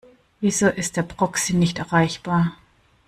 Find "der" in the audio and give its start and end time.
0.97-1.03